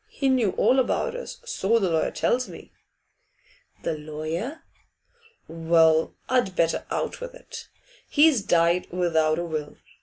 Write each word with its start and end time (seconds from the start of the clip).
He 0.09 0.29
knew 0.29 0.49
all 0.53 0.79
about 0.79 1.15
us, 1.15 1.39
so 1.45 1.77
the 1.77 1.91
lawyer 1.91 2.09
tells 2.09 2.49
me.' 2.49 2.71
'The 3.83 3.99
lawyer?' 3.99 4.63
'Well, 5.47 6.15
I'd 6.27 6.55
better 6.55 6.87
out 6.89 7.21
with 7.21 7.35
it. 7.35 7.69
He's 8.09 8.41
died 8.41 8.87
without 8.91 9.37
a 9.37 9.45
will. 9.45 9.77